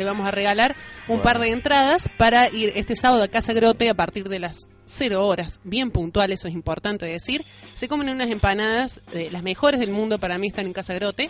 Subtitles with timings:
[0.00, 0.74] te vamos a regalar
[1.08, 4.66] un par de entradas para ir este sábado a Casa Grote a partir de las
[4.86, 7.44] 0 horas, bien puntual, eso es importante decir.
[7.74, 11.28] Se comen unas empanadas, eh, las mejores del mundo para mí están en Casa Grote.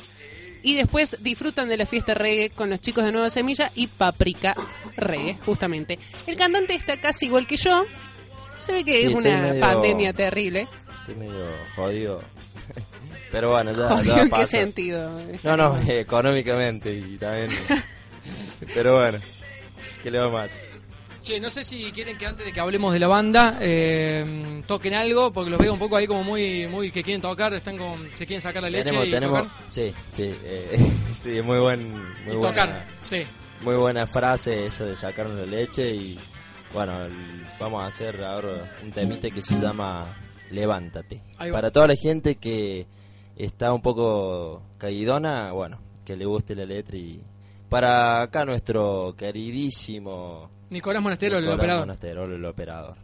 [0.63, 4.55] Y después disfrutan de la fiesta reggae con los chicos de Nueva Semilla y Paprika
[4.97, 5.99] Reggae, justamente.
[6.29, 7.85] El cantante está casi igual que yo.
[8.57, 10.69] Se ve que Sí, es una medio- pandemia terrible.
[11.01, 12.23] Estoy medio jodido.
[13.33, 14.47] Pero bueno, ya, ya ¿En qué pasa.
[14.47, 15.11] sentido?
[15.43, 17.51] No, no, eh, económicamente y también.
[18.75, 19.19] Pero bueno,
[20.03, 20.61] ¿qué le va más?
[21.23, 24.95] Che, no sé si quieren que antes de que hablemos de la banda eh, toquen
[24.95, 27.99] algo, porque los veo un poco ahí como muy muy que quieren tocar, están con,
[28.15, 29.55] se quieren sacar la leche Tenemos, y tenemos, tocar.
[29.69, 31.93] sí, sí, eh, sí, muy buen,
[32.25, 33.23] muy Y buena, tocar, sí.
[33.63, 36.19] muy buena frase eso de sacarnos la leche y
[36.73, 37.13] bueno, el-
[37.59, 38.49] vamos a hacer ahora
[38.83, 40.07] un temite que se llama
[40.51, 41.21] Levántate.
[41.53, 42.87] Para toda la gente que
[43.37, 47.21] está un poco caidona, bueno, que le guste la letra y
[47.71, 51.81] para acá nuestro queridísimo Nicolás Monastero, el Nicolás operador.
[51.87, 52.97] Monastero, el operador.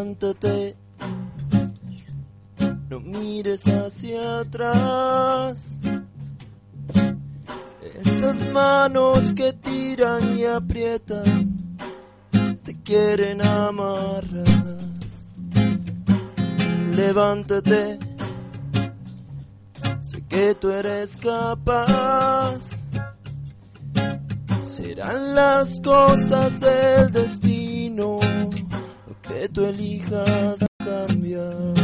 [0.00, 0.76] Levántate,
[2.88, 5.74] no mires hacia atrás.
[8.02, 11.76] Esas manos que tiran y aprietan
[12.64, 14.78] te quieren amarrar.
[16.96, 17.98] Levántate,
[20.00, 22.70] sé que tú eres capaz.
[24.64, 27.59] Serán las cosas del destino
[29.30, 31.74] que tú elijas cambiar.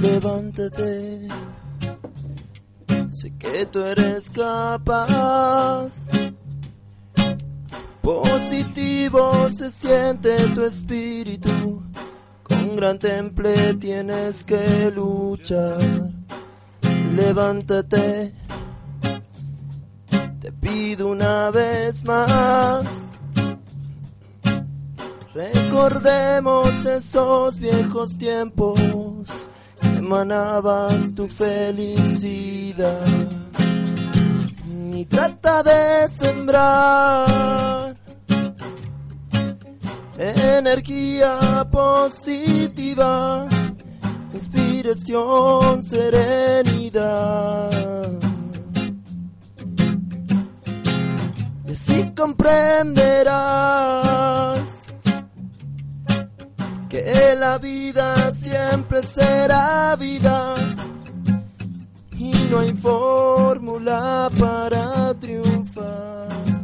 [0.00, 1.28] Levántate,
[3.12, 6.05] sé que tú eres capaz.
[8.06, 11.82] Positivo se siente tu espíritu,
[12.44, 15.76] con gran temple tienes que luchar.
[17.16, 18.32] Levántate,
[20.40, 22.86] te pido una vez más.
[25.34, 28.78] Recordemos esos viejos tiempos
[29.80, 33.04] que emanabas tu felicidad
[34.94, 37.85] y trata de sembrar
[40.18, 43.46] energía positiva,
[44.32, 47.70] inspiración, serenidad.
[51.66, 53.66] Y así comprenderás
[56.88, 60.54] que la vida siempre será vida
[62.18, 66.55] y no hay fórmula para triunfar.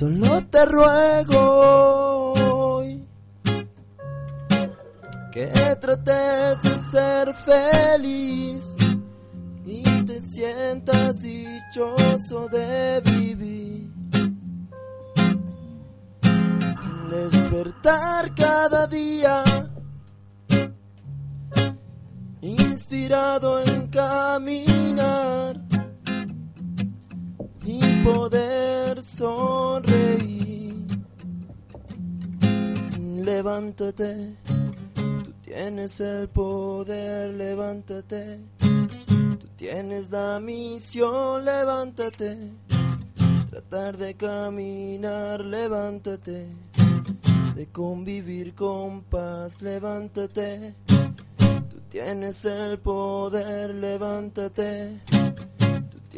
[0.00, 2.32] Solo te ruego
[5.30, 5.46] que
[5.78, 8.64] trates de ser feliz
[9.66, 13.90] y te sientas dichoso de vivir.
[17.10, 19.44] Despertar cada día
[22.40, 25.59] inspirado en caminar
[28.04, 30.74] poder sonreír.
[33.24, 34.36] Levántate,
[34.94, 38.40] tú tienes el poder, levántate.
[38.58, 42.38] Tú tienes la misión, levántate.
[43.50, 46.46] Tratar de caminar, levántate.
[47.54, 50.74] De convivir con paz, levántate.
[50.86, 55.00] Tú tienes el poder, levántate.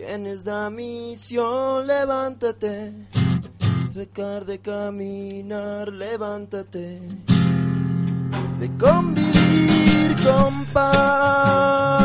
[0.04, 2.92] Tienes la misión, levántate.
[3.94, 7.00] Tratar de caminar, levántate.
[8.58, 12.01] De convivir con paz.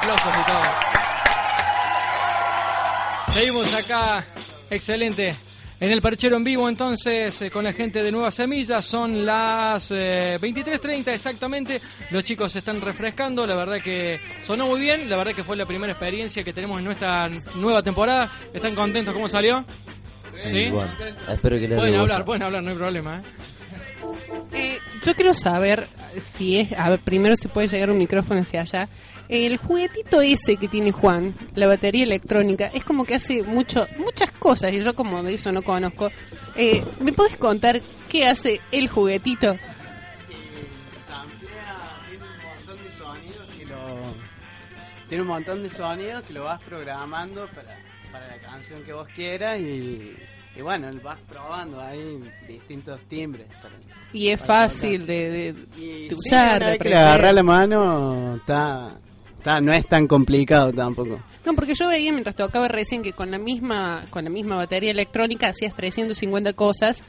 [0.00, 0.62] Aplausos y todo.
[3.34, 4.24] Seguimos acá,
[4.70, 5.36] excelente.
[5.78, 9.90] En el perchero en vivo, entonces, eh, con la gente de Nueva Semilla, son las
[9.90, 11.80] eh, 23.30 exactamente.
[12.10, 15.56] Los chicos se están refrescando, la verdad que sonó muy bien, la verdad que fue
[15.56, 18.30] la primera experiencia que tenemos en nuestra nueva temporada.
[18.52, 19.64] ¿Están contentos cómo salió?
[20.50, 20.68] ¿Sí?
[20.68, 20.92] Bueno,
[21.30, 23.16] espero que les Pueden hablar, pueden hablar, no hay problema.
[23.16, 23.39] ¿eh?
[25.00, 25.88] Eh, yo quiero saber
[26.20, 28.88] si es, a ver, primero si puede llegar un micrófono hacia allá.
[29.28, 34.30] El juguetito ese que tiene Juan, la batería electrónica, es como que hace mucho, muchas
[34.32, 36.10] cosas y yo como de eso no conozco.
[36.56, 39.56] Eh, ¿Me puedes contar qué hace el juguetito?
[43.68, 44.14] Lo
[45.08, 47.78] tiene un montón de sonidos que lo vas programando para,
[48.12, 50.16] para la canción que vos quieras y,
[50.56, 53.74] y bueno vas probando ahí distintos timbres para-
[54.12, 58.36] Y es fácil de, de- y de sí, usar, una de que le la mano
[58.36, 58.98] está,
[59.38, 63.30] está no es tan complicado tampoco No, porque yo veía mientras tocaba recién que con
[63.30, 67.02] la misma con la misma batería electrónica hacías 350 cosas.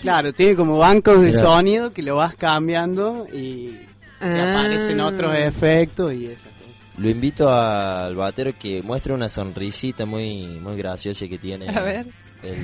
[0.00, 1.40] claro tiene como bancos de Mira.
[1.40, 3.78] sonido que lo vas cambiando y,
[4.20, 4.56] Ah.
[4.60, 10.46] aparecen otros efectos y esas cosas Lo invito al batero que muestre una sonrisita muy
[10.60, 11.68] muy graciosa que tiene.
[11.68, 12.06] A ver.
[12.42, 12.56] El,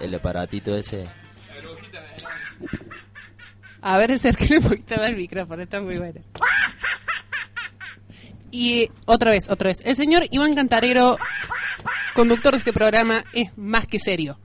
[0.00, 1.06] el aparatito ese.
[3.86, 6.18] A ver, acérquenle un poquito al micrófono, está muy bueno.
[8.50, 9.82] Y otra vez, otra vez.
[9.84, 11.18] El señor Iván Cantarero,
[12.14, 14.40] conductor de este programa, es más que serio.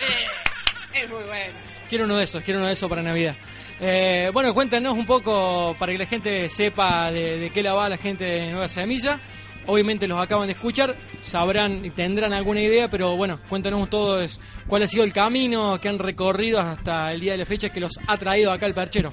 [0.00, 1.58] Eh, es muy bueno.
[1.88, 3.34] Quiero uno de esos, quiero uno de esos para Navidad.
[3.80, 7.88] Eh, bueno, cuéntanos un poco para que la gente sepa de, de qué la va
[7.88, 9.18] la gente de Nueva Semilla.
[9.66, 14.82] Obviamente los acaban de escuchar, sabrán y tendrán alguna idea, pero bueno, cuéntanos todos cuál
[14.82, 17.98] ha sido el camino que han recorrido hasta el día de la fecha que los
[18.06, 19.12] ha traído acá el perchero.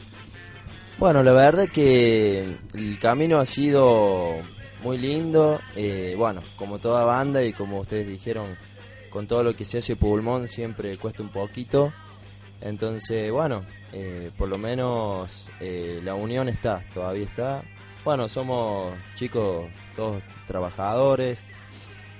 [0.98, 4.36] Bueno, la verdad que el camino ha sido
[4.84, 5.60] muy lindo.
[5.76, 8.56] eh, bueno, como toda banda y como ustedes dijeron,
[9.10, 11.94] con todo lo que se hace pulmón siempre cuesta un poquito.
[12.62, 17.64] Entonces, bueno, eh, por lo menos eh, la unión está, todavía está.
[18.04, 19.66] Bueno, somos chicos,
[19.96, 21.44] todos trabajadores.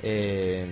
[0.04, 0.68] eh,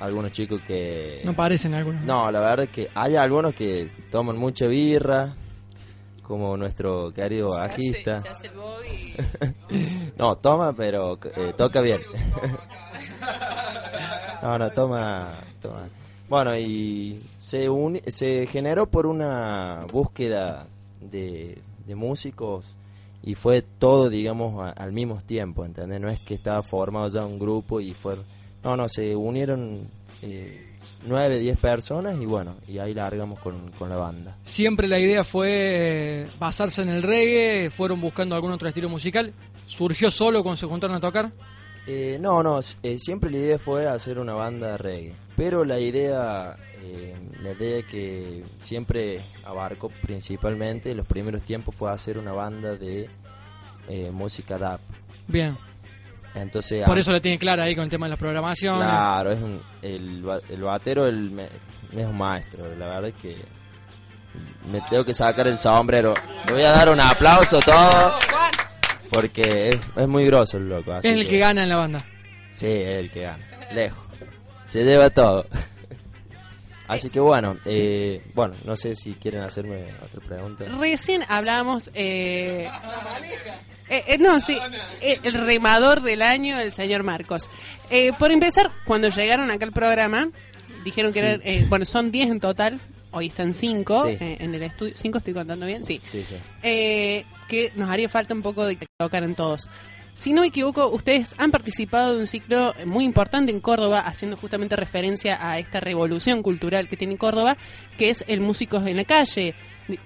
[0.00, 1.22] algunos chicos que...
[1.24, 2.02] No parecen algunos.
[2.04, 5.34] No, la verdad es que hay algunos que toman mucha birra,
[6.22, 8.20] como nuestro querido bajista.
[8.20, 9.14] Se hace el bobby.
[10.18, 12.00] No, toma, pero eh, toca bien.
[14.42, 15.88] no, no, toma, toma.
[16.28, 20.66] Bueno, y se, uni- se generó por una búsqueda
[21.00, 22.74] de, de músicos
[23.26, 26.00] y fue todo, digamos, a- al mismo tiempo, ¿entendés?
[26.00, 28.16] No es que estaba formado ya un grupo y fue...
[28.64, 29.80] No, no, se unieron
[30.22, 30.74] eh,
[31.06, 34.36] nueve, diez personas y bueno, y ahí largamos con, con la banda.
[34.44, 39.32] Siempre la idea fue eh, basarse en el reggae, fueron buscando algún otro estilo musical.
[39.66, 41.30] ¿Surgió solo cuando se juntaron a tocar?
[41.88, 45.78] Eh, no, no, eh, siempre la idea fue hacer una banda de reggae, pero la
[45.78, 46.56] idea,
[46.88, 52.74] eh, la idea que siempre abarcó principalmente en los primeros tiempos fue hacer una banda
[52.76, 53.08] de
[53.88, 54.80] eh, música dub.
[55.28, 55.56] Bien.
[56.34, 58.82] Entonces, Por eso la tiene clara ahí con el tema de las programaciones.
[58.86, 61.44] claro, es un- el, el batero el, me-
[61.96, 63.36] es un maestro, la verdad es que
[64.70, 66.12] me tengo que sacar el sombrero.
[66.46, 68.12] Le voy a dar un aplauso a todos
[69.10, 70.92] porque es, es muy grosso el loco.
[70.92, 71.98] así es el que gana en la banda.
[72.52, 73.44] Sí, es el que gana.
[73.74, 74.04] Lejos.
[74.64, 75.46] Se lleva todo.
[76.88, 80.64] Así que bueno, eh, bueno, no sé si quieren hacerme otra pregunta.
[80.78, 81.90] Recién hablábamos.
[81.94, 82.68] Eh,
[83.88, 84.56] eh, eh, no, sí,
[85.00, 87.48] eh, el remador del año, el señor Marcos.
[87.90, 90.28] Eh, por empezar, cuando llegaron acá al programa,
[90.84, 91.24] dijeron que Sí.
[91.24, 92.80] eran, eh, bueno, son 10 en total,
[93.12, 94.16] hoy están 5 Sí.
[94.20, 94.94] en el estudio.
[94.94, 95.84] ¿5 estoy contando bien?
[95.84, 96.00] Sí.
[96.04, 96.36] Sí, sí.
[96.62, 99.68] Eh, que nos haría falta un poco de que tocaran todos.
[100.18, 104.38] Si no me equivoco, ustedes han participado de un ciclo muy importante en Córdoba, haciendo
[104.38, 107.56] justamente referencia a esta revolución cultural que tiene Córdoba,
[107.98, 109.54] que es el Músicos en la Calle,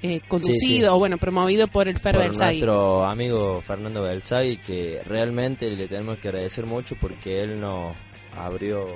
[0.03, 0.85] eh, conducido Sí, sí.
[0.85, 6.19] o bueno, promovido por el Fer Por nuestro amigo Fernando Belzagui, que realmente le tenemos
[6.19, 7.95] que agradecer mucho porque él nos
[8.37, 8.89] abrió,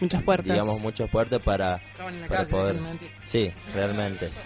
[0.00, 0.52] Muchas puertas.
[0.52, 2.76] digamos, muchas puertas para, Estaban en la para calle, poder...
[3.22, 4.28] Sí, realmente.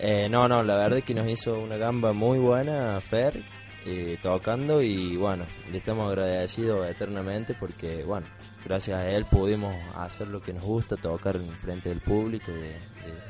[0.00, 3.42] Eh, no, no, la verdad es que nos hizo una gamba muy buena Fer
[3.86, 8.26] eh, tocando y bueno, le estamos agradecidos eternamente porque bueno,
[8.64, 12.60] gracias a él pudimos hacer lo que nos gusta, tocar en frente del público, de,
[12.60, 13.28] de-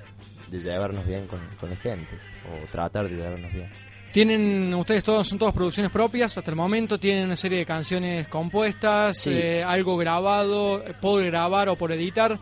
[0.50, 2.14] de llevarnos bien con, con la gente
[2.46, 3.70] o tratar de llevarnos bien.
[4.12, 8.26] Tienen, ustedes todos, son todas producciones propias hasta el momento, tienen una serie de canciones
[8.28, 9.30] compuestas, Sí.
[9.34, 12.38] eh, algo grabado, eh, por grabar o por editar.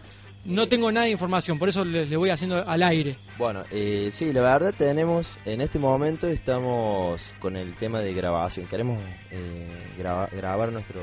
[0.47, 3.17] No tengo nada de información, por eso le, le voy haciendo al aire.
[3.38, 8.67] Bueno, eh, sí, la verdad tenemos, en este momento estamos con el tema de grabación,
[8.67, 8.99] queremos
[9.31, 9.67] eh,
[9.99, 11.00] graba- grabar nuestro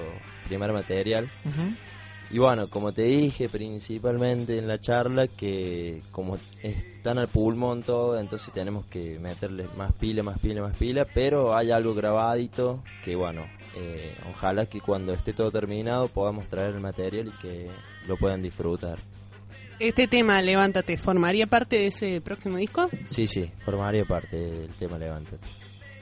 [0.48, 1.30] primer material.
[2.32, 8.18] Y bueno, como te dije principalmente en la charla, que como están al pulmón todo,
[8.20, 13.16] entonces tenemos que meterle más pila, más pila, más pila, pero hay algo grabadito que
[13.16, 13.46] bueno,
[13.76, 17.68] eh, ojalá que cuando esté todo terminado podamos traer el material y que
[18.08, 18.98] lo puedan disfrutar.
[19.84, 22.90] Este tema, Levántate, ¿formaría parte de ese próximo disco?
[23.04, 25.46] Sí, sí, formaría parte del tema Levántate.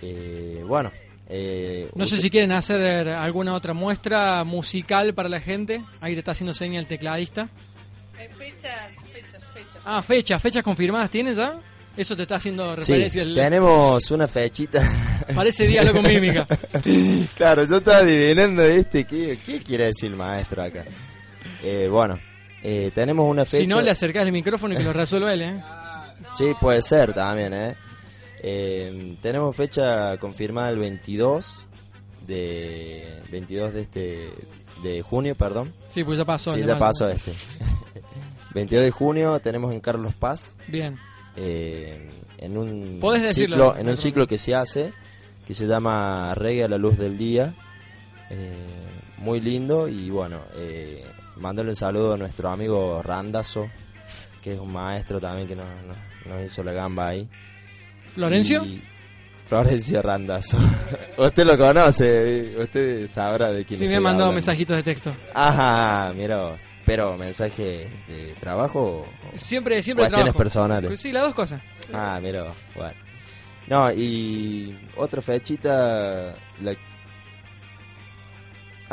[0.04, 0.92] Eh, bueno,
[1.28, 5.82] eh, No sé si quieren hacer alguna otra muestra musical para la gente.
[6.00, 7.50] Ahí te está haciendo seña el tecladista.
[8.38, 9.82] fechas, fechas, fechas.
[9.84, 11.56] Ah, fechas, fechas confirmadas tienes ya.
[11.98, 13.24] Eso te está haciendo Sí, referencia.
[13.24, 14.82] el- tenemos una fechita.
[15.36, 16.46] Parece diálogo con mímica.
[17.36, 19.06] claro, yo estaba adivinando, ¿viste?
[19.06, 20.86] ¿Qué, qué quiere decir el maestro acá?
[21.64, 22.20] Eh, bueno,
[22.64, 23.62] eh, tenemos una fecha.
[23.62, 25.64] Si no, le acercás el micrófono y que lo resuelva él, ¿eh?
[26.38, 27.76] Sí, puede ser también, ¿eh?
[28.44, 31.66] Eh, tenemos fecha confirmada el 22
[32.28, 34.30] de 22 de este
[34.84, 35.74] de junio, perdón.
[35.90, 36.54] Sí, pues ya pasó.
[36.54, 37.34] Sí, ya pasó este.
[38.54, 40.98] 22 de junio tenemos en Carlos Paz Bien.
[41.38, 44.92] eh, en un Podés decirlo, ciclo, en un ciclo que se hace
[45.48, 47.54] que se llama Reggae a la luz del día.
[48.30, 48.52] eh,
[49.20, 51.06] muy lindo y bueno, eh,
[51.42, 53.70] mándale un saludo a nuestro amigo Randazo,
[54.42, 57.28] que es un maestro también que nos, nos- nos hizo la gamba ahí.
[58.14, 58.64] ¿Florencio?
[58.66, 58.82] Y-
[59.48, 60.58] Florencio Randazo.
[61.18, 64.36] usted lo conoce, usted sabrá de quién Sí, me ha mandado hablando.
[64.36, 65.14] mensajitos de texto.
[65.34, 66.62] Ajá, mira vos.
[66.86, 69.06] Pero mensaje de trabajo.
[69.06, 70.38] o- Siempre, siempre Cuestiones trabajo.
[70.38, 71.00] personales.
[71.00, 71.62] Sí, las dos cosas.
[71.94, 72.56] Ah, mira vos.
[72.76, 72.94] Bueno.
[73.68, 76.34] No, y otra fechita.
[76.62, 76.76] La...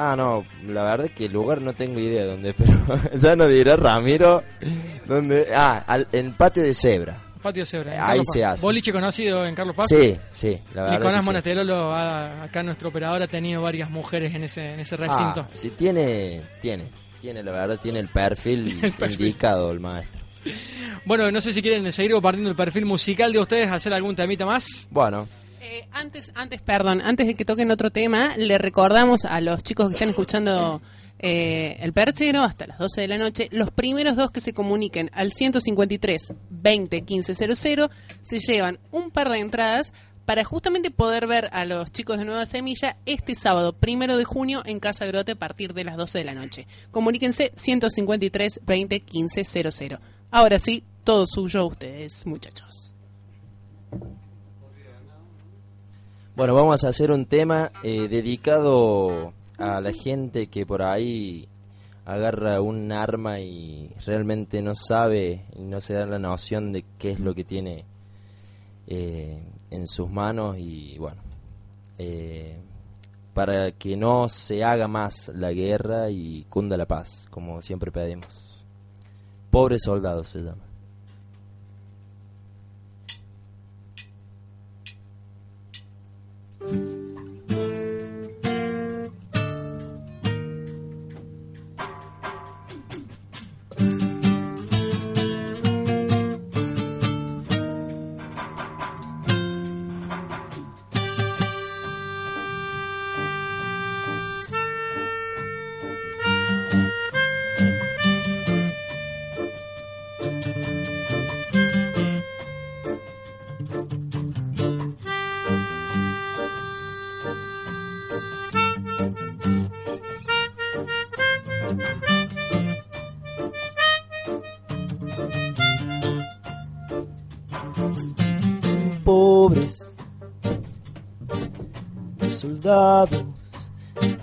[0.00, 3.34] Ah, no, la verdad es que el lugar no tengo idea de dónde, pero ya
[3.34, 4.42] nos dirá Ramiro
[5.06, 5.48] dónde.
[5.54, 7.20] Ah, al, en Patio de Cebra.
[7.42, 7.94] Patio Cebra.
[7.96, 8.64] en Ahí se hace.
[8.64, 9.86] Boliche conocido en Carlos Paz.
[9.88, 10.96] Sí, sí, la verdad.
[10.98, 11.26] Nicolás que sí.
[11.26, 15.40] Monasterolo, ha- acá nuestro operador, ha tenido varias mujeres en ese, en ese recinto.
[15.40, 16.84] Ah, sí, tiene, tiene,
[17.20, 19.26] tiene, la verdad, tiene el perfil, El perfil.
[19.26, 20.20] indicado el maestro.
[21.04, 24.46] Bueno, no sé si quieren seguir compartiendo el perfil musical de ustedes, hacer algún temita
[24.46, 24.86] más.
[24.90, 25.28] Bueno,
[25.60, 29.88] Eh, antes, antes, perdón, antes de que toquen otro tema, le recordamos a los chicos
[29.88, 30.80] que están escuchando
[31.18, 35.10] eh, el perchero hasta las 12 de la noche, los primeros dos que se comuniquen
[35.12, 37.90] al 153 20 15 00
[38.22, 39.92] se llevan un par de entradas
[40.26, 44.62] para justamente poder ver a los chicos de Nueva Semilla este sábado, primero de junio,
[44.64, 46.66] en Casa Grote a partir de las 12 de la noche.
[46.90, 49.98] Comuníquense 153 20 15 00.
[50.30, 52.92] Ahora sí, todo suyo ustedes, muchachos.
[56.38, 61.48] Bueno, vamos a hacer un tema eh, dedicado a la gente que por ahí
[62.04, 67.10] agarra un arma y realmente no sabe y no se da la noción de qué
[67.10, 67.84] es lo que tiene
[68.86, 69.42] eh,
[69.72, 71.20] en sus manos y bueno,
[71.98, 72.56] eh,
[73.34, 78.64] para que no se haga más la guerra y cunda la paz, como siempre pedimos.
[79.50, 80.67] Pobres soldados se llama.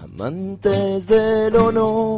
[0.04, 2.14] Amantes del honor.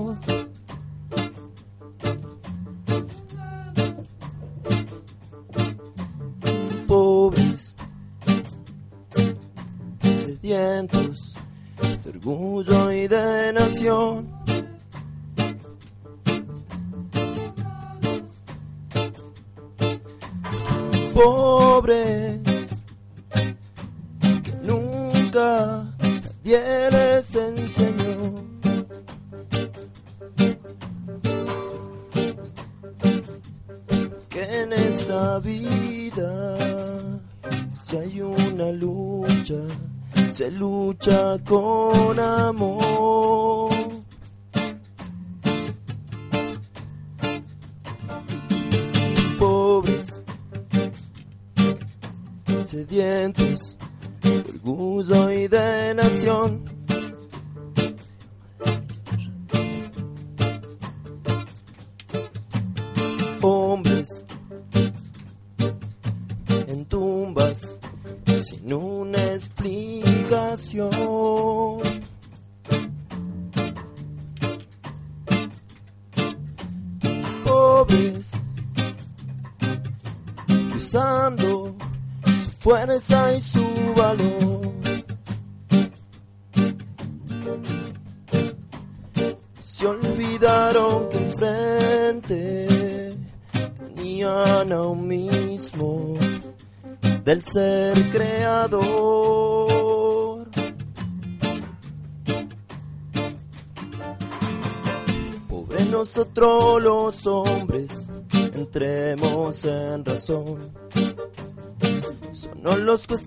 [52.68, 53.78] Sedientos,
[54.22, 56.77] de orgullo y de nación.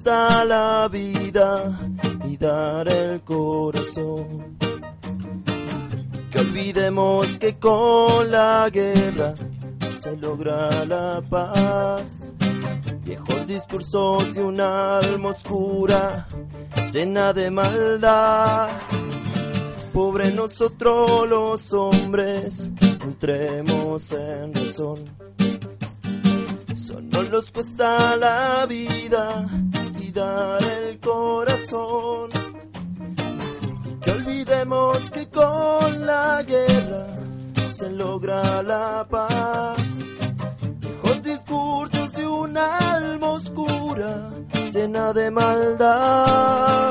[0.03, 1.79] Cuesta la vida
[2.25, 4.57] y dar el corazón.
[6.31, 9.35] Que olvidemos que con la guerra
[10.01, 12.03] se logra la paz.
[13.05, 16.27] Viejos discursos de un alma oscura
[16.91, 18.71] llena de maldad.
[19.93, 22.71] Pobre nosotros los hombres,
[23.03, 25.05] entremos en razón.
[26.75, 29.47] Solo nos cuesta la vida
[30.11, 32.31] y dar el corazón.
[34.03, 37.07] Que olvidemos que con la guerra
[37.73, 39.83] se logra la paz.
[40.81, 44.31] Viejos discursos de un alma oscura
[44.73, 46.91] llena de maldad.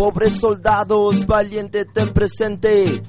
[0.00, 3.02] Pobres soldados, valiente ten presente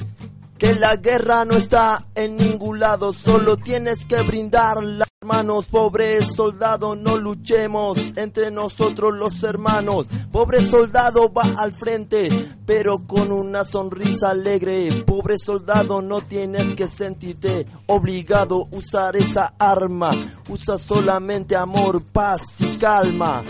[0.58, 6.22] que la guerra no está en ningún lado, solo tienes que brindar las manos, pobre
[6.22, 12.28] soldado, no luchemos entre nosotros los hermanos, pobre soldado va al frente,
[12.66, 19.54] pero con una sonrisa alegre, pobre soldado, no tienes que sentirte obligado a usar esa
[19.58, 20.12] arma,
[20.50, 23.46] usa solamente amor, paz y calma.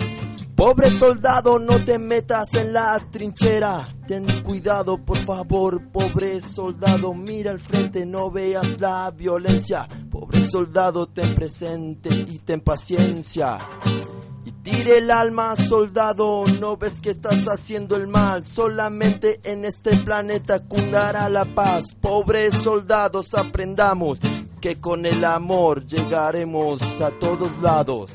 [0.62, 3.84] Pobre soldado, no te metas en la trinchera.
[4.06, 7.14] Ten cuidado, por favor, pobre soldado.
[7.14, 9.88] Mira al frente, no veas la violencia.
[10.08, 13.58] Pobre soldado, ten presente y ten paciencia.
[14.44, 18.44] Y tire el alma, soldado, no ves que estás haciendo el mal.
[18.44, 21.92] Solamente en este planeta cundará la paz.
[22.00, 24.20] Pobres soldados, aprendamos
[24.60, 28.12] que con el amor llegaremos a todos lados.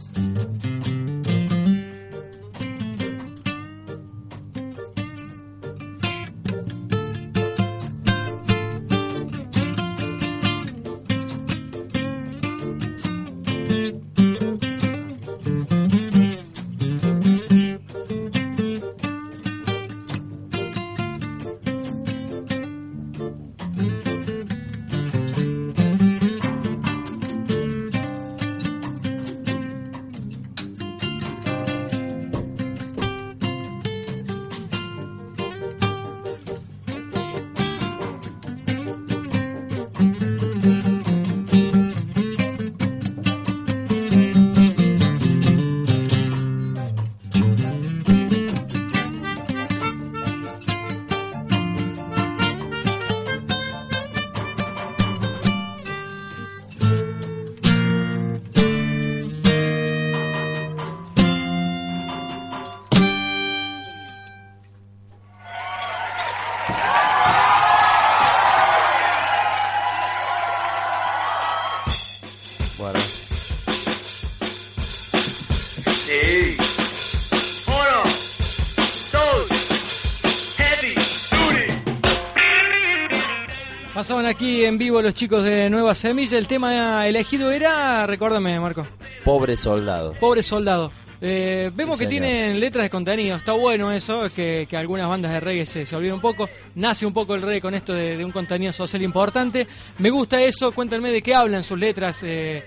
[84.28, 86.38] Aquí en vivo los chicos de Nueva Semilla.
[86.38, 88.86] El tema elegido era, recuérdame, Marco,
[89.24, 90.14] pobre soldado.
[90.20, 90.92] Pobre Soldado.
[91.22, 92.28] Eh, vemos Sí, que señor.
[92.30, 93.38] tienen letras de contenido.
[93.38, 96.48] Está bueno eso, que, que algunas bandas de reggae se, se olvidan un poco.
[96.76, 99.66] Nace un poco el reggae con esto de, de un contenido social importante.
[100.00, 100.72] Me gusta eso.
[100.74, 102.18] Cuéntenme de qué hablan sus letras.
[102.22, 102.64] eh,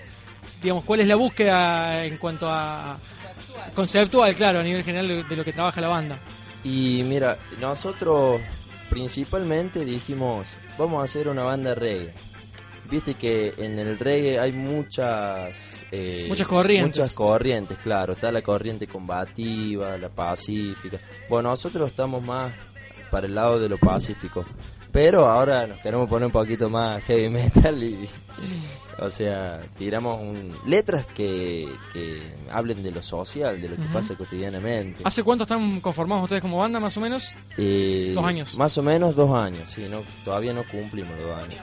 [0.63, 2.97] digamos, cuál es la búsqueda en cuanto a
[3.75, 6.17] conceptual, claro, a nivel general de lo que trabaja la banda.
[6.63, 8.41] Y mira, nosotros
[8.89, 10.45] principalmente dijimos,
[10.77, 12.13] vamos a hacer una banda reggae.
[12.89, 15.85] Viste que en el reggae hay muchas...
[15.91, 16.99] eh, Muchas corrientes.
[16.99, 18.13] Muchas corrientes, claro.
[18.13, 20.97] Está la corriente combativa, la pacífica.
[21.29, 22.51] Bueno, nosotros estamos más
[23.09, 24.45] para el lado de lo pacífico.
[24.91, 28.09] Pero ahora nos queremos poner un poquito más heavy metal y...
[29.01, 34.13] O sea, tiramos un- letras que, que hablen de lo social, de lo que pasa
[34.15, 35.01] cotidianamente.
[35.03, 37.33] ¿Hace cuánto están conformados ustedes como banda, más o menos?
[37.57, 38.53] Eh, Dos años.
[38.55, 41.59] Más o menos dos años, sí, no, todavía no cumplimos los dos años.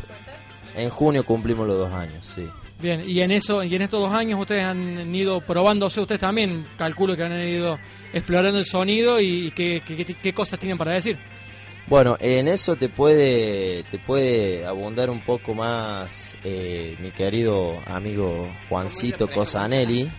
[0.76, 2.44] En junio cumplimos los dos años, sí.
[2.80, 6.64] Bien, y en eso y en estos dos años ustedes han ido probándose, ustedes también
[6.76, 7.78] calculo que han ido
[8.12, 11.16] explorando el sonido y qué, qué, qué- qué cosas tienen para decir.
[11.88, 18.46] Bueno, en eso te puede, te puede abundar un poco más eh, mi querido amigo
[18.68, 20.10] Juancito Cosanelli.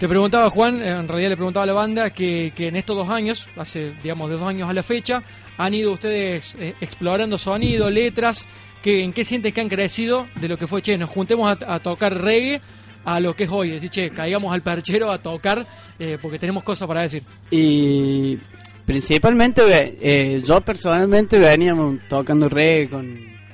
[0.00, 3.08] Te preguntaba Juan, en realidad le preguntaba a la banda que, que en estos dos
[3.08, 5.22] años, hace digamos de dos años a la fecha,
[5.58, 8.44] han ido ustedes eh, explorando sonido, letras,
[8.82, 11.74] que, ¿en qué sienten que han crecido de lo que fue, che, nos juntemos a,
[11.74, 12.60] a tocar reggae
[13.04, 13.70] a lo que es hoy?
[13.70, 15.64] Decir, che, caigamos al perchero a tocar
[16.00, 17.22] eh, porque tenemos cosas para decir.
[17.52, 18.38] Y
[18.84, 19.62] principalmente
[20.00, 23.06] eh, yo personalmente veníamos tocando reggae con,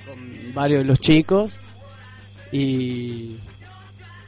[0.07, 1.51] con varios de los chicos
[2.53, 3.37] y,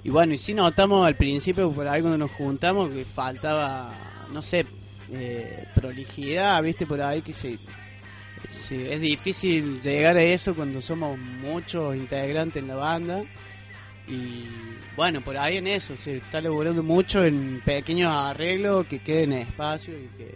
[0.04, 3.92] y bueno, y sí notamos al principio por ahí cuando nos juntamos que faltaba,
[4.32, 4.66] no sé,
[5.12, 7.58] eh, prolijidad, viste por ahí que se,
[8.48, 13.22] se- es difícil llegar a eso cuando somos muchos integrantes en la banda.
[14.08, 14.44] Y
[14.96, 19.94] bueno, por ahí en eso se está laburando mucho en pequeños arreglos que queden espacio
[19.96, 20.34] y que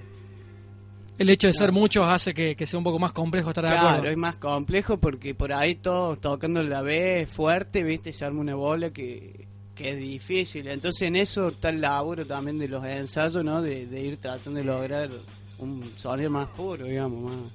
[1.18, 1.72] El hecho de ser Claro.
[1.74, 4.10] muchos hace que, que sea un poco más complejo estar de claro, acuerdo.
[4.10, 8.54] es más complejo porque por ahí todos tocando la vez fuerte, viste, se arma una
[8.56, 9.46] bola que,
[9.76, 10.66] que es difícil.
[10.68, 13.62] Entonces en eso está el laburo también de los ensayos, ¿no?
[13.62, 15.08] De, de ir tratando de lograr
[15.58, 17.52] un sonido más puro, digamos, más...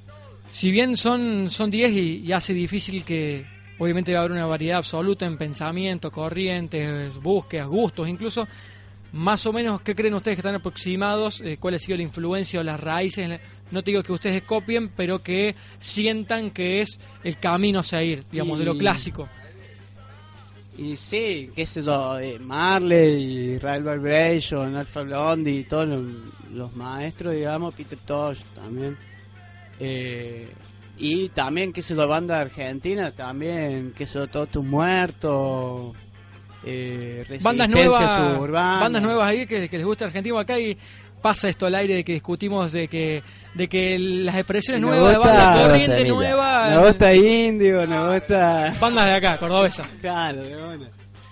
[0.52, 3.46] Si bien son son 10 y, y hace difícil que
[3.78, 8.48] obviamente va a haber una variedad absoluta en pensamiento, corrientes, búsquedas, gustos incluso,
[9.12, 11.42] más o menos, ¿qué creen ustedes que están aproximados?
[11.42, 13.40] Eh, ¿Cuál ha sido la influencia o las raíces
[13.72, 18.24] no te digo que ustedes copien, pero que sientan que es el camino a seguir,
[18.32, 19.28] digamos, de lo clásico.
[20.78, 26.02] Y sí, qué sé yo, eh, Marley y Rael Vibration, Alpha Blondie y todos los,
[26.54, 28.98] los maestros, digamos, Peter Tosh también.
[29.80, 30.50] Eh,
[30.98, 35.96] y también, qué sé yo, banda argentina, también, qué sé yo, Todos tus muertos,
[36.66, 38.80] eh, Bandas nuevas, Suburbana.
[38.82, 40.78] bandas nuevas ahí que, que les gusta argentino acá y
[41.22, 43.22] pasa esto al aire de que discutimos de que
[43.54, 48.74] de que las expresiones nuevas de gusta- banda corriente nueva Me gusta Índigo, me gusta...
[48.80, 49.88] bandas de acá, cordobesas.
[50.02, 50.90] Claro, de una.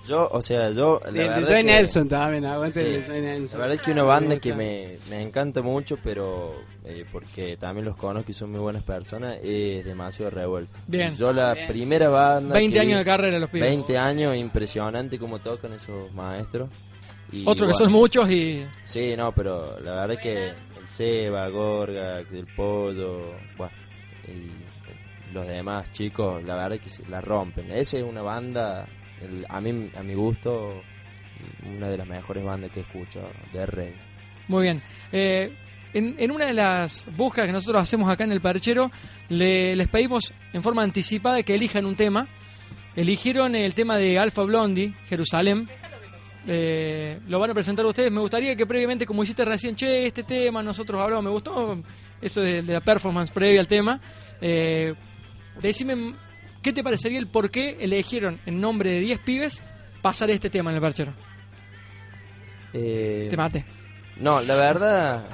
[0.08, 1.02] Yo, o sea, yo...
[1.12, 3.08] La El de Nelson también, aguante el Sí.
[3.08, 3.60] Soy Nelson.
[3.60, 7.58] La verdad es que una banda Me que me, me encanta mucho, pero eh, porque
[7.58, 10.80] también los conozco y son muy buenas personas, es demasiado revuelto.
[10.88, 11.16] Bien.
[11.16, 11.68] Yo la Bien.
[11.68, 12.54] primera banda...
[12.54, 13.70] 20 que años de carrera los pibes.
[13.70, 16.70] 20 años, impresionante cómo tocan esos maestros.
[17.32, 20.88] Y, Otro que bueno, son muchos y Sí, no, pero la verdad es que el
[20.88, 23.74] Seba, Gorga, el Pollo, bueno,
[24.28, 27.72] y los demás chicos, la verdad es que la rompen.
[27.72, 28.88] Esa es una banda,
[29.50, 30.82] a mí, a mi gusto,
[31.76, 33.22] una de las mejores bandas que escucho
[33.54, 33.96] de reggae.
[34.48, 34.82] Muy bien.
[35.12, 35.54] Eh,
[35.94, 38.92] en, en una de las búsquedas que nosotros hacemos acá en el Perchero,
[39.30, 42.28] le- les pedimos en forma anticipada que elijan un tema.
[42.96, 45.68] Eligieron el tema de Alpha Blondie, Jerusalén.
[46.48, 48.12] Eh, lo van a presentar ustedes.
[48.12, 51.78] Me gustaría que previamente, como hiciste recién, che, este tema nosotros hablamos, me gustó
[52.22, 54.00] eso de, de la performance previa al tema.
[54.42, 54.94] Eh,
[55.62, 56.14] decime,
[56.68, 59.62] ¿qué te parecería el por qué eligieron en nombre de 10 pibes
[60.02, 61.14] pasar este tema en el Perchero?
[62.74, 63.64] Eh, Te mate.
[64.20, 65.26] no, la verdad,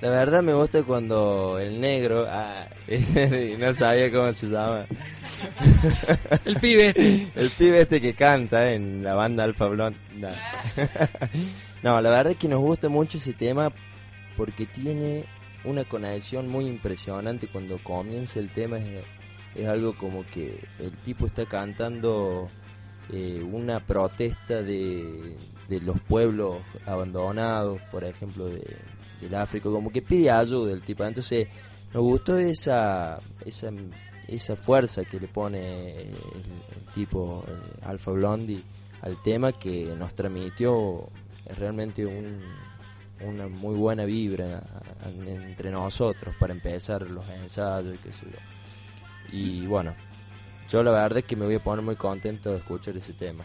[0.00, 2.68] la verdad me gusta cuando el negro, ah,
[3.58, 4.86] no sabía cómo se llama.
[6.46, 7.26] El pibe este.
[7.38, 9.96] El pibe este que canta en la banda Alfa Blond.
[10.16, 10.28] No.
[11.82, 13.72] No, la verdad es que nos gusta mucho ese tema
[14.36, 15.24] porque tiene
[15.64, 18.78] una conexión muy impresionante cuando comienza el tema.
[18.78, 19.02] Es,
[19.54, 22.48] es algo como que el tipo está cantando
[23.12, 25.36] eh, una protesta de,
[25.68, 28.76] de los pueblos abandonados, por ejemplo, de,
[29.20, 31.04] del África, como que pide ayuda el tipo.
[31.04, 31.48] Entonces,
[31.92, 33.70] nos gustó esa, esa,
[34.28, 36.14] esa fuerza que le pone el,
[36.94, 37.44] tipo,
[37.82, 38.62] Alfa Blondie,
[39.02, 41.08] al tema que nos transmitió
[41.58, 42.40] realmente un,
[43.20, 44.62] una muy buena vibra
[45.26, 48.51] entre nosotros para empezar los ensayos, qué sé yo.
[49.32, 49.94] Y bueno,
[50.68, 53.44] yo la verdad es que me voy a poner muy contento de escuchar ese tema.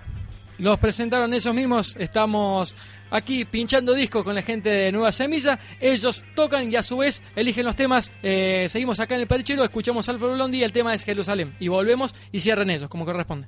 [0.60, 1.95] Los presentaron ellos mismos.
[1.97, 2.76] Estamos
[3.12, 5.60] aquí pinchando discos con la gente de Nueva Semilla.
[5.80, 8.12] Ellos tocan y a su vez eligen los temas.
[8.23, 11.56] Eh, seguimos acá en el Perchero, escuchamos Alfa Blondie y el tema es Jerusalén.
[11.60, 13.47] Y volvemos y cierran ellos, como corresponde.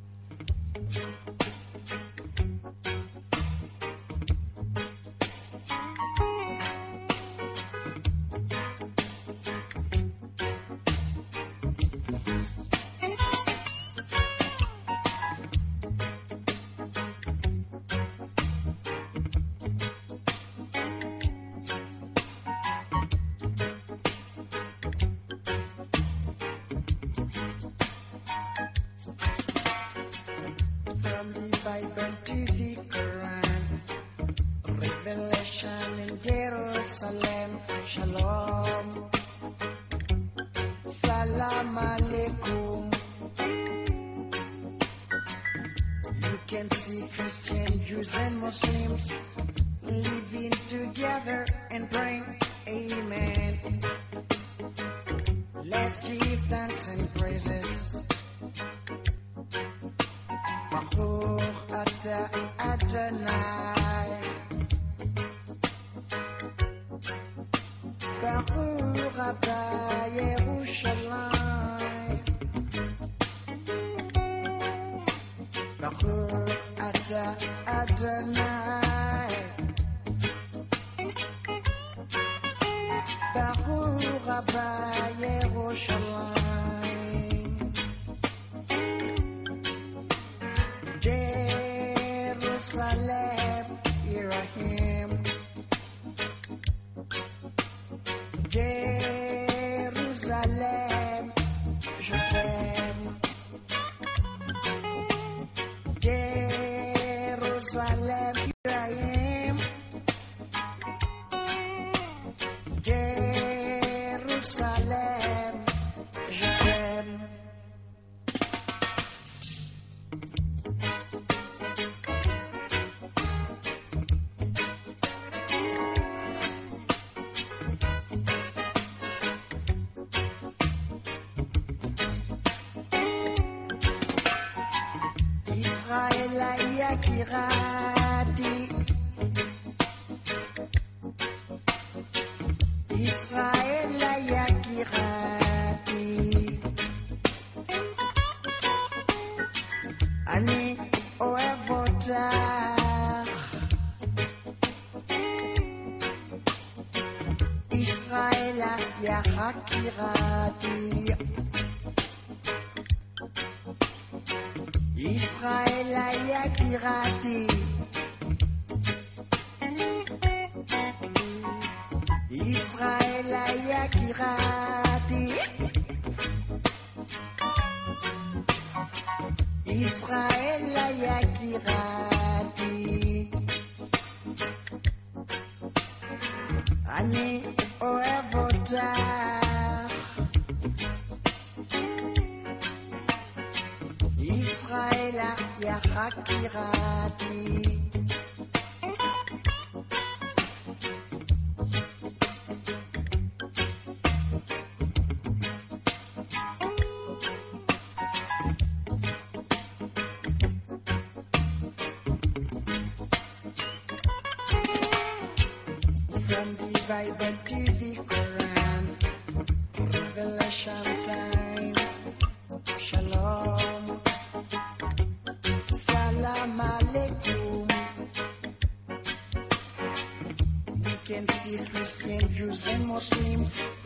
[232.40, 233.79] using Muslims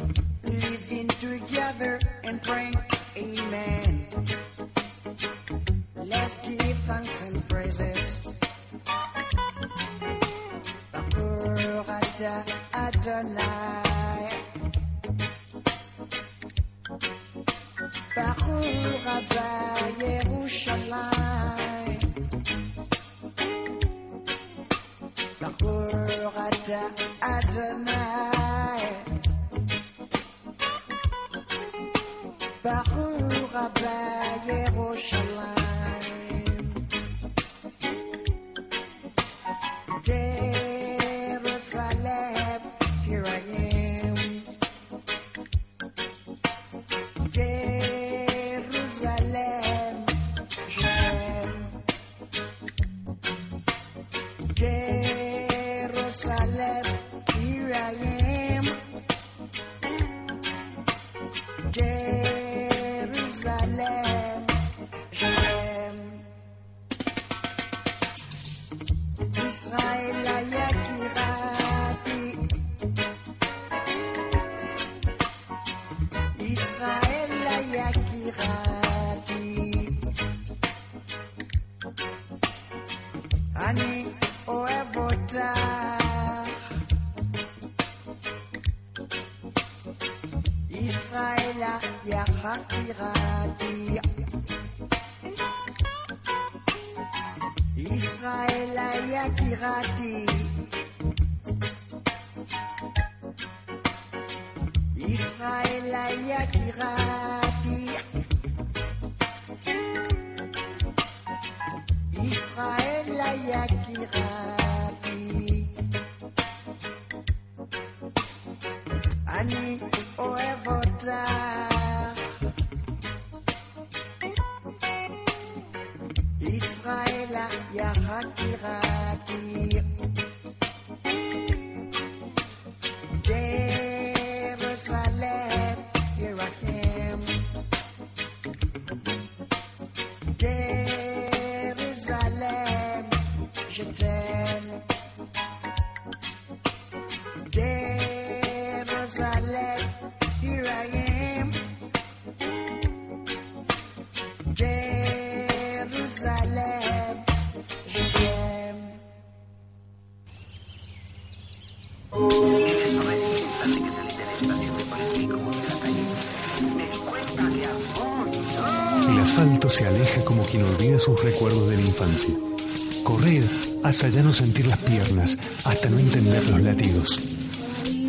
[173.84, 177.08] hasta ya no sentir las piernas, hasta no entender los latidos.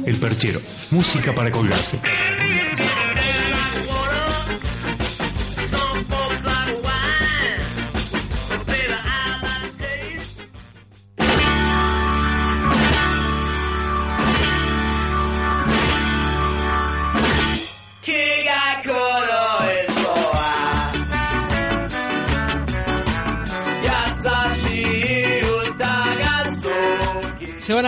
[0.07, 0.61] El perchero,
[0.91, 1.99] música para colgarse.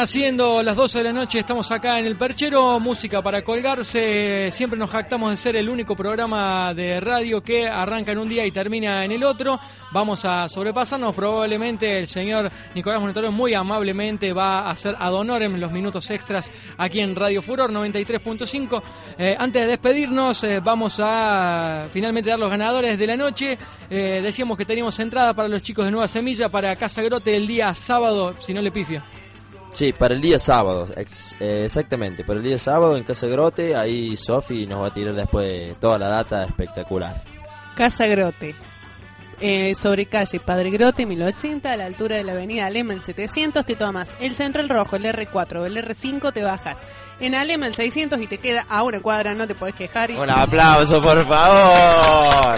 [0.06, 4.50] Haciendo las 12 de la noche, estamos acá en el Perchero, música para colgarse.
[4.52, 8.46] Siempre nos jactamos de ser el único programa de radio que arranca en un día
[8.46, 9.58] y termina en el otro.
[9.90, 15.58] Vamos a sobrepasarnos, probablemente el señor Nicolás Monetoro muy amablemente va a hacer ad honorem
[15.58, 18.82] los minutos extras aquí en Radio Furor 93.5.
[19.18, 23.58] Eh, antes de despedirnos, eh, vamos a finalmente dar los ganadores de la noche.
[23.90, 27.48] Eh, decíamos que teníamos entrada para los chicos de Nueva Semilla para Casa Grote el
[27.48, 29.04] día sábado, si no le pifia.
[29.76, 33.76] Sí, para el día sábado, ex- eh, exactamente, para el día sábado en Casa Grote,
[33.76, 37.22] ahí Sofi nos va a tirar después toda la data espectacular.
[37.76, 38.54] Casa Grote.
[39.38, 43.76] Eh, sobre calle Padre Grote 1080 a la altura de la avenida Alemán 700 te
[43.76, 46.84] tomas el Central Rojo, el R4 o el R5 te bajas
[47.20, 50.10] en Alemán 600 y te queda a una cuadra, no te podés quejar.
[50.10, 52.56] y- Un aplauso, por favor.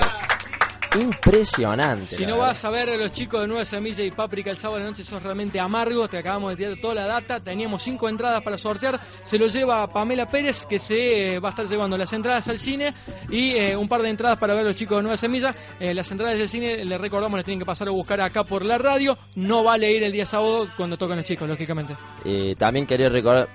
[1.01, 2.07] Impresionante.
[2.07, 2.49] Si no verdad.
[2.49, 4.91] vas a ver a los chicos de Nueva Semilla y Páprica el sábado de la
[4.91, 6.09] noche, sos realmente amargo.
[6.09, 7.41] Te acabamos de tirar toda la data.
[7.41, 9.01] Teníamos cinco entradas para sortear.
[9.23, 12.59] Se lo lleva Pamela Pérez, que se eh, va a estar llevando las entradas al
[12.59, 12.93] cine
[13.31, 15.55] y eh, un par de entradas para ver a los chicos de Nueva Semilla.
[15.79, 18.65] Eh, las entradas del cine, les recordamos, las tienen que pasar a buscar acá por
[18.65, 19.17] la radio.
[19.37, 21.95] No vale ir el día sábado cuando tocan los chicos, lógicamente.
[22.59, 23.49] También quería recordar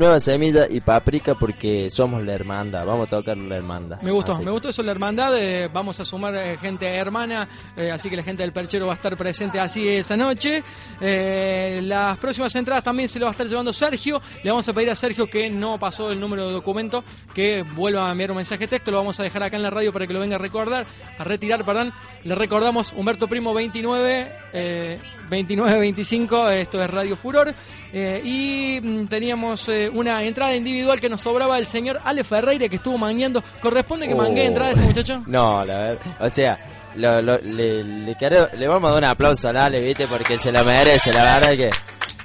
[0.00, 2.86] Nueva Semilla y Paprika porque somos la hermandad.
[2.86, 4.00] Vamos a tocar la hermandad.
[4.00, 5.36] Me gustó, Así me gustó eso, la hermandad.
[5.36, 7.46] eh, vamos a sumar eh, gente hermana,
[7.76, 10.64] eh, así que la gente del perchero va a estar presente así esa noche.
[11.02, 14.22] Las próximas entradas también se lo va a estar llevando Sergio.
[14.42, 18.08] Le vamos a pedir a Sergio que no pasó el número de documento, que vuelva
[18.08, 18.90] a enviar un mensaje de texto.
[18.90, 20.86] Lo vamos a dejar acá en la radio para que lo venga a recordar,
[21.18, 21.92] a retirar, perdón.
[22.24, 24.39] Le recordamos Humberto Primo 29.
[24.52, 24.98] Eh,
[25.30, 27.54] 29-25, esto es Radio Furor.
[27.92, 32.68] Eh, y mm, teníamos eh, una entrada individual que nos sobraba el señor Ale Ferreira
[32.68, 33.42] que estuvo mangueando.
[33.60, 34.46] ¿Corresponde que mangue Oh.
[34.46, 35.22] entrada ese muchacho?
[35.26, 35.98] No, la verdad.
[36.20, 36.58] O sea,
[36.96, 40.06] lo- lo- le, le, vamos a dar un aplauso a Lale, ¿viste?
[40.06, 41.70] Porque se la merece, la verdad que.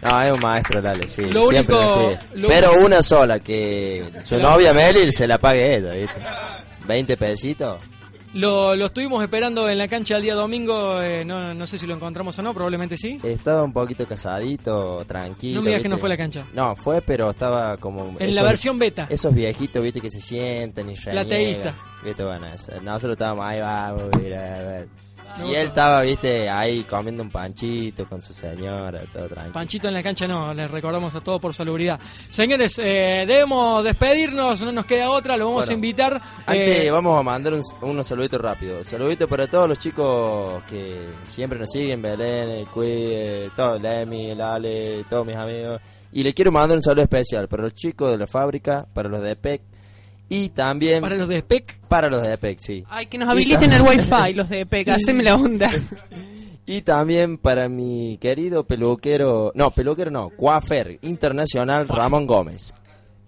[0.01, 1.23] No, es un maestro, Lale, sí.
[1.23, 5.91] Lo siempre único- lo Pero una sola, que su novia Meli se la pague ella,
[5.93, 6.19] ¿viste?
[6.87, 7.79] 20 pesitos.
[8.35, 11.01] Lo, lo estuvimos esperando en la cancha el día domingo.
[11.01, 13.17] eh, no, no sé si lo encontramos o no, probablemente sí.
[13.23, 15.55] Estaba un poquito casadito, tranquilo.
[15.55, 16.45] No me digas que no fue a la cancha.
[16.53, 18.13] No, fue, pero estaba como.
[18.19, 19.07] En la versión beta.
[19.09, 21.27] Esos viejitos, viste, que se sienten y reniegan.
[21.27, 21.73] Plateísta.
[22.03, 22.73] Viste, bueno, eso.
[22.81, 24.87] nosotros estábamos ahí, vamos, mira, a ver.
[25.37, 29.53] Me Y él estaba, viste, ahí comiendo un panchito con su señora, todo tranquilo.
[29.53, 31.99] Panchito en la cancha no, les recordamos a todos por salubridad.
[32.29, 36.21] Señores, eh, debemos despedirnos, no nos queda otra, lo vamos Bueno, a invitar.
[36.45, 38.87] Antes eh, vamos a mandar un- unos saluditos rápidos.
[38.87, 43.85] Saluditos para todos los chicos que siempre nos siguen, Belén, el Cui, eh, todo, el
[43.85, 45.81] Emi, el Ale, todos mis amigos.
[46.13, 49.21] Y le quiero mandar un saludo especial para los chicos de la fábrica, para los
[49.21, 49.61] de EPEC
[50.29, 52.83] y también para los de SPEC, para los de EPEC, sí.
[52.89, 55.71] Ay, que nos habiliten el wifi los de EPEC, haceme la onda.
[56.67, 62.73] Y también para mi querido peluquero, no, peluquero no, coafer internacional Ramón Gómez.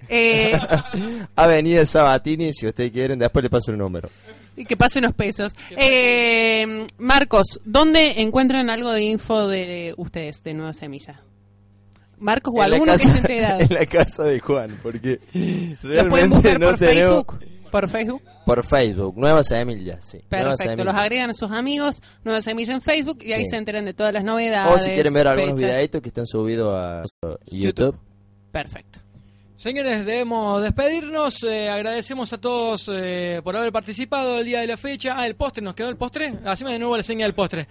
[0.09, 0.59] Eh,
[1.35, 4.09] Avenida Sabatini, si ustedes quieren, después le paso el número.
[4.55, 5.53] y que pasen unos pesos.
[5.69, 11.21] Eh, Marcos, ¿dónde encuentran algo de info de ustedes, de Nueva Semilla?
[12.19, 13.59] Marcos o alguno que esté enterado.
[13.69, 17.25] En la casa de Juan, porque pueden realmente buscar no por tenemos...
[17.25, 17.39] Facebook.
[17.71, 18.21] Por Facebook.
[18.45, 20.19] Por Facebook, Nueva Semilla, sí.
[20.29, 20.63] Perfecto.
[20.63, 20.83] Semilla.
[20.85, 23.49] Los agregan a sus amigos, Nueva Semilla en Facebook y ahí Sí.
[23.51, 24.73] se enteran de todas las novedades.
[24.73, 27.03] O si quieren ver algunos videitos que están subidos a
[27.47, 27.97] YouTube.
[28.53, 28.99] Perfecto.
[29.57, 31.43] Señores, debemos despedirnos.
[31.43, 35.15] eh, agradecemos a todos eh, por haber participado el día de la fecha.
[35.17, 36.35] Ah, el postre, ¿nos quedó el postre?
[36.45, 37.67] Haceme de nuevo la señal del postre.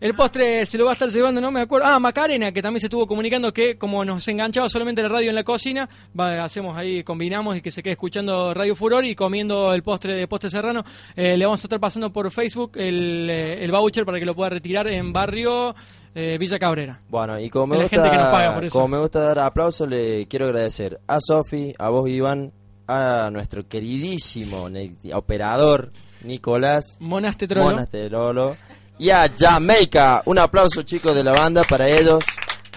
[0.00, 1.86] El postre se lo va a estar llevando, no me acuerdo.
[1.86, 5.34] Ah, Macarena, que también se estuvo comunicando que como nos enganchaba solamente la radio en
[5.34, 9.74] la cocina, va, hacemos ahí, combinamos y que se quede escuchando Radio Furor y comiendo
[9.74, 10.84] el postre de Postre Serrano.
[11.14, 14.34] Eh, le vamos a estar pasando por Facebook el, eh, el voucher para que lo
[14.34, 15.74] pueda retirar en barrio
[16.14, 16.98] eh, Villa Cabrera.
[17.10, 18.72] Bueno, y como me, La gusta, gente que nos paga por eso.
[18.72, 22.52] como me gusta dar aplausos, le quiero agradecer a Sofi, a vos Iván,
[22.86, 24.66] a nuestro queridísimo
[25.12, 25.92] operador
[26.24, 28.56] Nicolás Monaste Trollo.
[29.00, 30.22] Y a Jamaica.
[30.26, 32.22] Un aplauso chicos de la banda para ellos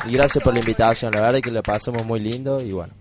[0.05, 2.93] y gracias por la invitación, la verdad que la pasamos muy lindo y bueno.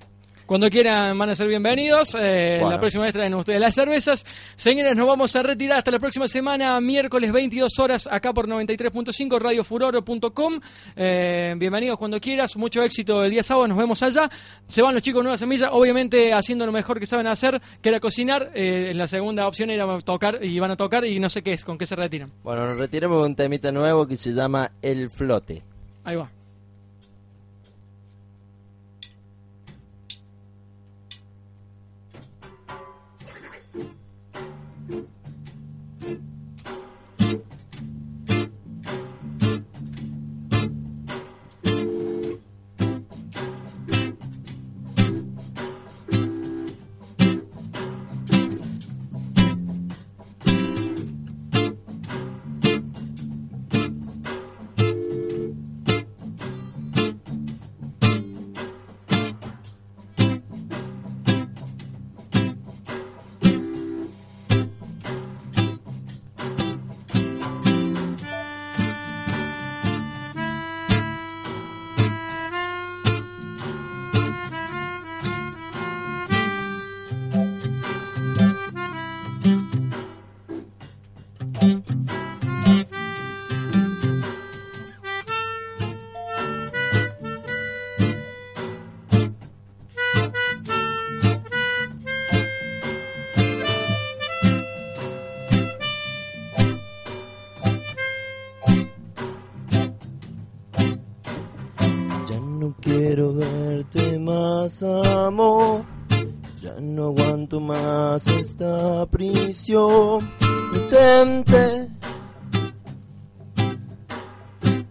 [0.46, 2.14] Cuando quieran van a ser bienvenidos.
[2.18, 2.70] Eh, Bueno.
[2.70, 4.24] La próxima vez traen ustedes las cervezas.
[4.56, 9.38] Señores, nos vamos a retirar hasta la próxima semana, miércoles 22 horas, acá por 93.5,
[9.38, 10.60] radiofuroro.com.
[10.96, 12.56] Eh, bienvenidos cuando quieras.
[12.56, 13.68] Mucho éxito el día sábado.
[13.68, 14.30] Nos vemos allá.
[14.68, 18.00] Se van los chicos Nueva Semilla, obviamente haciendo lo mejor que saben hacer, que era
[18.00, 18.50] cocinar.
[18.54, 21.64] Eh, la segunda opción era tocar y van a tocar y no sé qué es,
[21.64, 22.30] con qué se retiran.
[22.42, 25.62] Bueno, nos retiramos con un temita nuevo que se llama El Flote.
[26.04, 26.30] Ahí va.
[104.82, 105.84] amo.
[106.62, 110.20] Ya no aguanto más esta prisión.
[110.72, 111.88] Detente,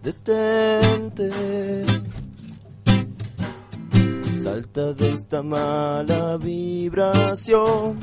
[0.02, 1.30] detente.
[4.42, 7.98] Salta de esta mala vibración.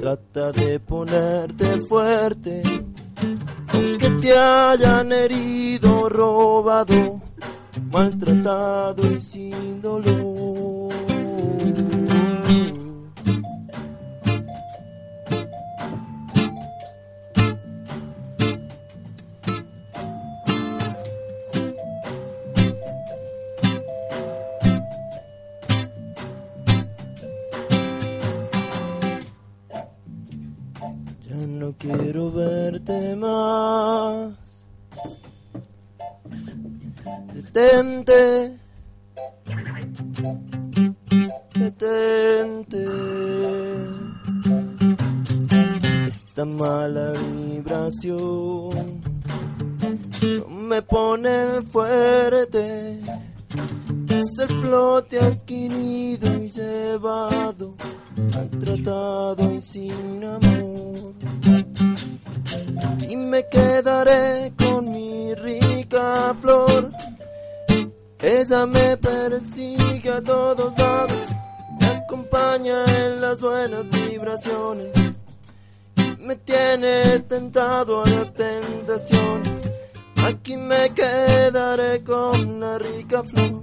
[0.00, 2.62] Trata de ponerte fuerte.
[3.72, 7.20] Aunque te hayan herido, robado,
[7.90, 10.41] maltratado y sin dolor.
[68.42, 71.28] Ella me persigue a todos lados,
[71.80, 74.90] me acompaña en las buenas vibraciones.
[76.18, 79.42] Me tiene tentado a la tentación.
[80.24, 83.62] Aquí me quedaré con la rica flor.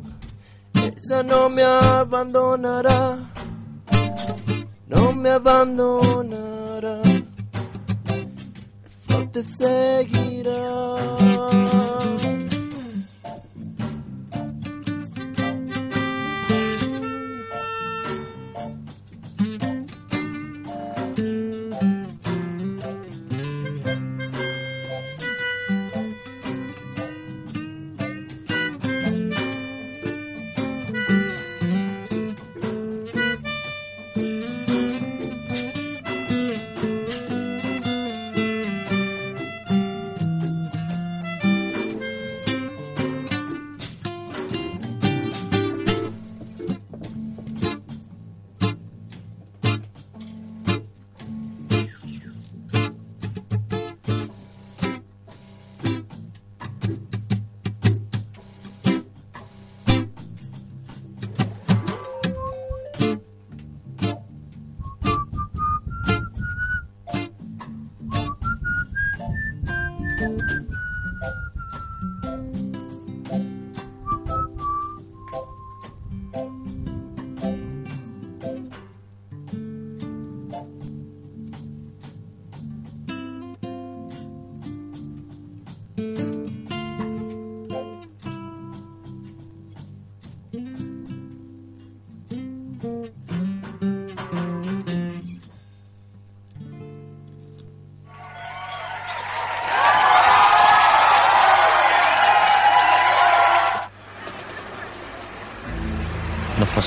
[0.75, 3.17] Ella no me abandonará.
[4.88, 7.01] No me abandonará.
[9.09, 10.95] El te seguirá.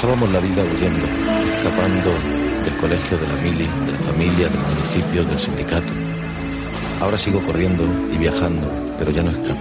[0.02, 1.06] Pasábamos la vida huyendo,
[1.58, 2.10] escapando
[2.64, 5.86] del colegio, de la mili, de la familia, del municipio, del sindicato.
[7.00, 9.60] Ahora sigo corriendo y viajando, pero ya no escapo.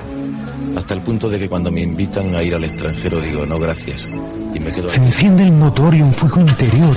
[0.75, 4.07] Hasta el punto de que cuando me invitan a ir al extranjero digo no gracias
[4.55, 6.95] y me quedo Se enciende el motor y un fuego interior.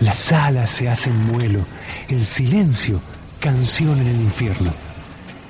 [0.00, 1.60] Las alas se hacen vuelo.
[2.08, 3.02] El silencio,
[3.38, 4.72] canción en el infierno.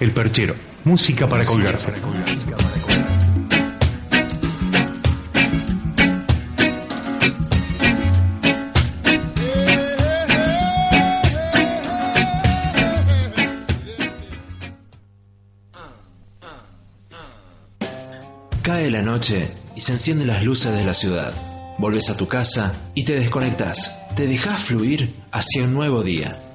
[0.00, 1.92] El perchero, música para colgarse.
[1.92, 2.02] Cae
[2.50, 2.57] la
[19.74, 21.35] y se encienden las luces de la ciudad.
[21.79, 24.14] Volves a tu casa y te desconectas.
[24.14, 26.45] Te dejas fluir hacia un nuevo día.